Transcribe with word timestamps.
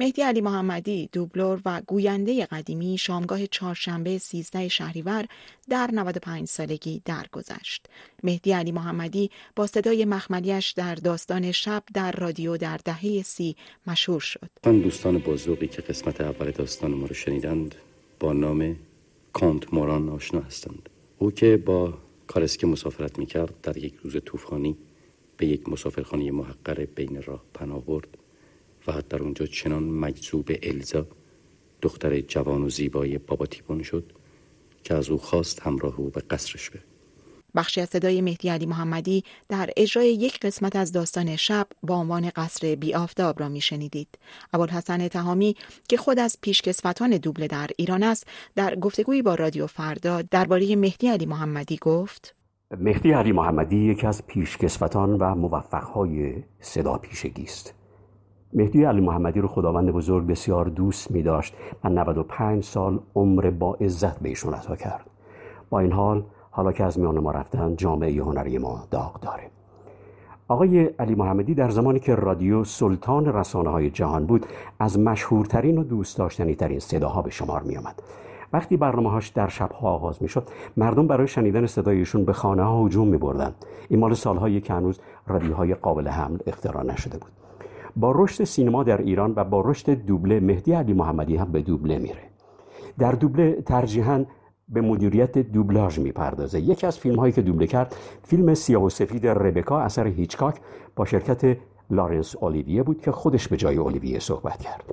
مهدی 0.00 0.22
علی 0.22 0.40
محمدی 0.40 1.08
دوبلور 1.12 1.60
و 1.64 1.82
گوینده 1.86 2.46
قدیمی 2.46 2.98
شامگاه 2.98 3.46
چهارشنبه 3.46 4.18
13 4.18 4.68
شهریور 4.68 5.26
در 5.70 5.90
95 5.92 6.48
سالگی 6.48 7.02
درگذشت. 7.04 7.86
مهدی 8.22 8.52
علی 8.52 8.72
محمدی 8.72 9.30
با 9.56 9.66
صدای 9.66 10.04
مخملیش 10.04 10.70
در 10.70 10.94
داستان 10.94 11.52
شب 11.52 11.82
در 11.94 12.12
رادیو 12.12 12.56
در 12.56 12.76
دهه 12.84 13.22
سی 13.22 13.56
مشهور 13.86 14.20
شد. 14.20 14.50
دوستان 14.62 15.18
بزرگی 15.18 15.66
که 15.66 15.82
قسمت 15.82 16.20
اول 16.20 16.50
داستان 16.50 16.90
ما 16.90 17.06
رو 17.06 17.14
شنیدند 17.14 17.74
با 18.20 18.32
نام 18.32 18.76
کانت 19.32 19.74
موران 19.74 20.08
آشنا 20.08 20.40
هستند. 20.40 20.88
او 21.18 21.30
که 21.30 21.56
با 21.56 21.94
کارسکه 22.26 22.66
مسافرت 22.66 23.18
می‌کرد 23.18 23.60
در 23.62 23.76
یک 23.76 23.94
روز 23.94 24.16
طوفانی 24.24 24.76
به 25.36 25.46
یک 25.46 25.68
مسافرخانه 25.68 26.30
محقر 26.30 26.84
بین 26.84 27.22
راه 27.22 27.42
پناه 27.54 27.84
برد 27.84 28.16
و 28.96 29.02
در 29.08 29.22
اونجا 29.22 29.46
چنان 29.46 29.82
مجذوب 29.82 30.50
الزا 30.62 31.06
دختر 31.82 32.20
جوان 32.20 32.62
و 32.62 32.68
زیبای 32.68 33.18
بابا 33.18 33.46
تیپون 33.46 33.82
شد 33.82 34.12
که 34.84 34.94
از 34.94 35.10
او 35.10 35.18
خواست 35.18 35.62
همراه 35.62 36.00
او 36.00 36.10
به 36.10 36.20
قصرش 36.20 36.70
بره 36.70 36.82
بخشی 37.54 37.80
از 37.80 37.88
صدای 37.88 38.20
مهدی 38.20 38.48
علی 38.48 38.66
محمدی 38.66 39.24
در 39.48 39.70
اجرای 39.76 40.14
یک 40.14 40.40
قسمت 40.40 40.76
از 40.76 40.92
داستان 40.92 41.36
شب 41.36 41.66
با 41.82 41.94
عنوان 41.94 42.30
قصر 42.36 42.74
بی 42.74 42.94
آفتاب 42.94 43.40
را 43.40 43.48
میشنیدید. 43.48 44.18
ابوالحسن 44.52 45.08
تهامی 45.08 45.56
که 45.88 45.96
خود 45.96 46.18
از 46.18 46.38
پیشکسوتان 46.40 47.10
دوبله 47.10 47.46
در 47.46 47.68
ایران 47.76 48.02
است 48.02 48.26
در 48.54 48.74
گفتگویی 48.74 49.22
با 49.22 49.34
رادیو 49.34 49.66
فردا 49.66 50.22
درباره 50.22 50.76
مهدی 50.76 51.08
علی 51.08 51.26
محمدی 51.26 51.78
گفت 51.80 52.34
مهدی 52.78 53.12
علی 53.12 53.32
محمدی 53.32 53.76
یکی 53.76 54.06
از 54.06 54.26
پیشکسوتان 54.26 55.10
و 55.10 55.34
موفقهای 55.34 56.42
صدا 56.60 56.98
پیشگی 56.98 57.42
است. 57.42 57.74
مهدی 58.54 58.84
علی 58.84 59.00
محمدی 59.00 59.40
رو 59.40 59.48
خداوند 59.48 59.90
بزرگ 59.90 60.26
بسیار 60.26 60.64
دوست 60.64 61.10
می 61.10 61.22
داشت 61.22 61.54
و 61.84 61.88
95 61.88 62.64
سال 62.64 62.98
عمر 63.14 63.50
با 63.50 63.74
عزت 63.74 64.20
به 64.20 64.28
ایشون 64.28 64.54
عطا 64.54 64.76
کرد. 64.76 65.10
با 65.70 65.80
این 65.80 65.92
حال 65.92 66.24
حالا 66.50 66.72
که 66.72 66.84
از 66.84 66.98
میان 66.98 67.18
ما 67.18 67.30
رفتن 67.30 67.76
جامعه 67.76 68.22
هنری 68.22 68.58
ما 68.58 68.84
داغ 68.90 69.20
داره 69.20 69.42
آقای 70.48 70.84
علی 70.84 71.14
محمدی 71.14 71.54
در 71.54 71.70
زمانی 71.70 72.00
که 72.00 72.14
رادیو 72.14 72.64
سلطان 72.64 73.26
رسانه 73.26 73.70
های 73.70 73.90
جهان 73.90 74.26
بود 74.26 74.46
از 74.78 74.98
مشهورترین 74.98 75.78
و 75.78 75.84
دوست 75.84 76.18
داشتنی 76.18 76.54
ترین 76.54 76.78
صداها 76.78 77.22
به 77.22 77.30
شمار 77.30 77.62
می 77.62 77.76
آمد. 77.76 78.02
وقتی 78.52 78.76
برنامه 78.76 79.10
هاش 79.10 79.28
در 79.28 79.48
شبها 79.48 79.90
آغاز 79.90 80.22
می 80.22 80.28
شد 80.28 80.48
مردم 80.76 81.06
برای 81.06 81.26
شنیدن 81.26 81.66
صدایشون 81.66 82.24
به 82.24 82.32
خانه 82.32 82.62
ها 82.62 82.84
هجوم 82.84 83.08
می 83.08 83.18
بردن. 83.18 83.54
این 83.88 84.00
مال 84.00 84.14
سالهایی 84.14 84.60
که 84.60 84.72
هنوز 84.72 85.00
رادیوهای 85.26 85.74
قابل 85.74 86.08
حمل 86.08 86.38
اختراع 86.46 86.82
نشده 86.82 87.18
بود 87.18 87.30
با 87.96 88.12
رشد 88.16 88.44
سینما 88.44 88.82
در 88.82 88.98
ایران 88.98 89.32
و 89.36 89.44
با 89.44 89.60
رشد 89.60 89.90
دوبله 89.90 90.40
مهدی 90.40 90.72
علی 90.72 90.92
محمدی 90.92 91.36
هم 91.36 91.52
به 91.52 91.62
دوبله 91.62 91.98
میره. 91.98 92.22
در 92.98 93.12
دوبله 93.12 93.62
ترجیحاً 93.62 94.24
به 94.68 94.80
مدیریت 94.80 95.38
دوبلاژ 95.38 95.98
می‌پردازه. 95.98 96.60
یکی 96.60 96.86
از 96.86 96.98
فیلم 96.98 97.18
هایی 97.18 97.32
که 97.32 97.42
دوبله 97.42 97.66
کرد 97.66 97.96
فیلم 98.22 98.54
سیاه 98.54 98.84
و 98.84 98.88
سفید 98.88 99.26
ربکا 99.26 99.80
اثر 99.80 100.06
هیچکاک 100.06 100.60
با 100.96 101.04
شرکت 101.04 101.56
لارنس 101.90 102.36
اولیویه 102.40 102.82
بود 102.82 103.00
که 103.00 103.12
خودش 103.12 103.48
به 103.48 103.56
جای 103.56 103.76
اولیویه 103.76 104.18
صحبت 104.18 104.58
کرد. 104.58 104.84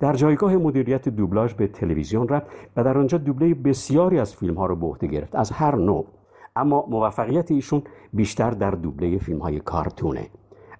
در 0.00 0.12
جایگاه 0.12 0.56
مدیریت 0.56 1.08
دوبلاژ 1.08 1.54
به 1.54 1.66
تلویزیون 1.66 2.28
رفت 2.28 2.46
و 2.76 2.84
در 2.84 2.98
آنجا 2.98 3.18
دوبله 3.18 3.54
بسیاری 3.54 4.18
از 4.18 4.34
فیلم 4.34 4.54
ها 4.54 4.66
رو 4.66 4.76
به 4.76 4.86
عهده 4.86 5.06
گرفت 5.06 5.34
از 5.34 5.50
هر 5.50 5.76
نوع. 5.76 6.06
اما 6.56 6.86
موفقیت 6.88 7.50
ایشون 7.50 7.82
بیشتر 8.12 8.50
در 8.50 8.70
دوبله 8.70 9.18
فیلم 9.18 9.38
های 9.38 9.60
کارتونه. 9.60 10.26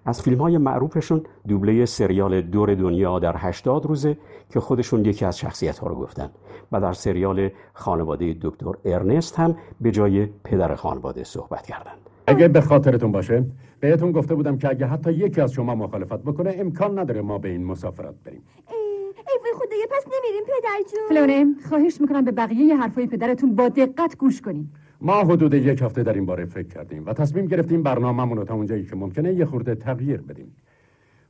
از 0.05 0.21
فیلم 0.21 0.37
های 0.37 0.57
معروفشون 0.57 1.23
دوبله 1.47 1.85
سریال 1.85 2.41
دور 2.41 2.75
دنیا 2.75 3.19
در 3.19 3.33
80 3.37 3.85
روزه 3.85 4.17
که 4.49 4.59
خودشون 4.59 5.05
یکی 5.05 5.25
از 5.25 5.37
شخصیت 5.37 5.77
ها 5.77 5.87
رو 5.87 5.95
گفتن 5.95 6.29
و 6.71 6.81
در 6.81 6.93
سریال 6.93 7.49
خانواده 7.73 8.35
دکتر 8.41 8.71
ارنست 8.85 9.39
هم 9.39 9.55
به 9.81 9.91
جای 9.91 10.25
پدر 10.43 10.75
خانواده 10.75 11.23
صحبت 11.23 11.65
کردند. 11.67 11.97
اگه 12.27 12.47
به 12.47 12.61
خاطرتون 12.61 13.11
باشه 13.11 13.45
بهتون 13.79 14.11
گفته 14.11 14.35
بودم 14.35 14.57
که 14.57 14.69
اگه 14.69 14.85
حتی 14.85 15.11
یکی 15.11 15.41
از 15.41 15.51
شما 15.51 15.75
مخالفت 15.75 16.19
بکنه 16.23 16.55
امکان 16.57 16.99
نداره 16.99 17.21
ما 17.21 17.37
به 17.37 17.49
این 17.49 17.65
مسافرت 17.65 18.15
بریم. 18.25 18.41
ای 18.67 19.53
خدایا 19.53 19.85
پس 19.91 20.05
نمیریم 20.07 20.43
پدر 20.43 20.91
جون. 20.91 21.09
فلونه 21.09 21.45
خواهش 21.69 22.01
می‌کنم 22.01 22.25
به 22.25 22.31
بقیه 22.31 22.75
حرفای 22.75 23.07
پدرتون 23.07 23.55
با 23.55 23.69
دقت 23.69 24.17
گوش 24.17 24.41
کنیم. 24.41 24.73
ما 25.01 25.23
حدود 25.23 25.53
یک 25.53 25.81
هفته 25.81 26.03
در 26.03 26.13
این 26.13 26.25
باره 26.25 26.45
فکر 26.45 26.67
کردیم 26.67 27.05
و 27.05 27.13
تصمیم 27.13 27.45
گرفتیم 27.45 27.83
برنامه‌مون 27.83 28.37
رو 28.37 28.43
تا 28.43 28.53
اونجایی 28.53 28.83
که 28.85 28.95
ممکنه 28.95 29.33
یه 29.33 29.45
خورده 29.45 29.75
تغییر 29.75 30.21
بدیم. 30.21 30.55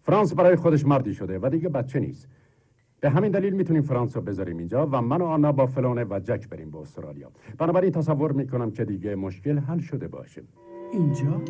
فرانس 0.01 0.33
برای 0.33 0.55
خودش 0.55 0.85
مردی 0.85 1.13
شده 1.13 1.39
و 1.41 1.49
دیگه 1.49 1.69
بچه 1.69 1.99
نیست. 1.99 2.27
به 2.99 3.09
همین 3.09 3.31
دلیل 3.31 3.53
می‌تونیم 3.53 3.81
فرانس 3.81 4.15
رو 4.15 4.21
بذاریم 4.21 4.57
اینجا 4.57 4.89
و 4.91 5.01
من 5.01 5.21
و 5.21 5.25
آنا 5.25 5.51
با 5.51 5.65
فلونه 5.65 6.03
و 6.03 6.19
جک 6.23 6.49
بریم 6.49 6.71
به 6.71 6.77
استرالیا. 6.77 7.31
بنابراین 7.57 7.91
تصور 7.91 8.31
می‌کنم 8.31 8.71
که 8.71 8.85
دیگه 8.85 9.15
مشکل 9.15 9.57
حل 9.57 9.79
شده 9.79 10.07
باشه. 10.07 10.41
اینجا؟ 10.93 11.41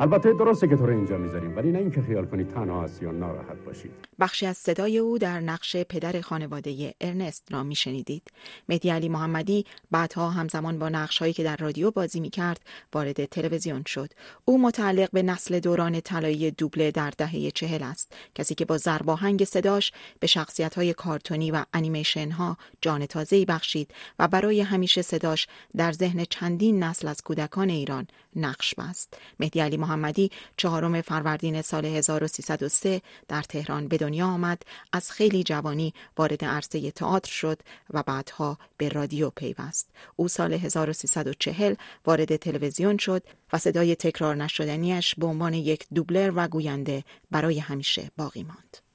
البته 0.00 0.32
درسته 0.32 0.68
که 0.68 0.76
تو 0.76 0.86
رو 0.86 0.92
اینجا 0.92 1.16
می‌ذاریم 1.16 1.56
ولی 1.56 1.72
نه 1.72 1.78
اینکه 1.78 2.02
خیال 2.02 2.26
کنید 2.26 2.48
تنها 2.48 2.82
هستی 2.82 3.06
و 3.06 3.12
ناراحت 3.12 3.64
باشید 3.64 3.90
بخشی 4.20 4.46
از 4.46 4.56
صدای 4.56 4.98
او 4.98 5.18
در 5.18 5.40
نقش 5.40 5.76
پدر 5.76 6.20
خانواده 6.20 6.94
ارنست 7.00 7.52
را 7.52 7.62
میشنیدید. 7.62 8.22
مهدی 8.68 8.90
علی 8.90 9.08
محمدی 9.08 9.66
بعدها 9.90 10.30
همزمان 10.30 10.78
با 10.78 10.88
نقشهایی 10.88 11.32
که 11.32 11.44
در 11.44 11.56
رادیو 11.56 11.90
بازی 11.90 12.20
می‌کرد 12.20 12.60
وارد 12.92 13.24
تلویزیون 13.24 13.82
شد. 13.86 14.12
او 14.44 14.62
متعلق 14.62 15.10
به 15.10 15.22
نسل 15.22 15.60
دوران 15.60 16.00
طلایی 16.00 16.50
دوبله 16.50 16.90
در 16.90 17.12
دهه 17.18 17.50
چهل 17.50 17.82
است. 17.82 18.12
کسی 18.34 18.54
که 18.54 18.64
با 18.64 18.78
زرباهنگ 18.78 19.44
صداش 19.44 19.92
به 20.20 20.26
شخصیت 20.26 20.74
های 20.74 20.94
کارتونی 20.94 21.50
و 21.50 21.64
انیمیشن 21.74 22.30
ها 22.30 22.56
جان 22.80 23.06
تازه 23.06 23.44
بخشید 23.44 23.94
و 24.18 24.28
برای 24.28 24.60
همیشه 24.60 25.02
صداش 25.02 25.46
در 25.76 25.92
ذهن 25.92 26.24
چندین 26.24 26.82
نسل 26.82 27.08
از 27.08 27.22
کودکان 27.22 27.70
ایران 27.70 28.06
نقش 28.36 28.74
بست. 28.74 29.14
مهدی 29.40 29.60
علی 29.60 29.76
محمدی 29.76 30.30
چهارم 30.56 31.00
فروردین 31.00 31.62
سال 31.62 31.84
1303 31.84 33.02
در 33.28 33.42
تهران 33.42 33.88
به 33.88 33.96
دنیا 33.96 34.26
آمد. 34.26 34.62
از 34.92 35.10
خیلی 35.10 35.44
جوانی 35.44 35.94
وارد 36.16 36.44
عرصه 36.44 36.90
تئاتر 36.90 37.30
شد 37.30 37.60
و 37.90 38.02
بعدها 38.02 38.58
به 38.76 38.88
رادیو 38.88 39.30
پیوست. 39.30 39.90
او 40.16 40.28
سال 40.28 40.52
1340 40.52 41.74
وارد 42.06 42.36
تلویزیون 42.36 42.98
شد 42.98 43.22
و 43.52 43.58
صدای 43.58 43.96
تکرار 43.96 44.36
نشدنیش 44.36 45.14
به 45.14 45.26
عنوان 45.26 45.54
یک 45.54 45.86
دوبلر 45.94 46.32
و 46.34 46.48
گوینده 46.48 47.04
برای 47.30 47.58
همیشه 47.58 48.10
باقی 48.16 48.42
ماند. 48.42 48.89